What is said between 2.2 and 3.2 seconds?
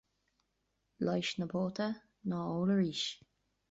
ná ól arís.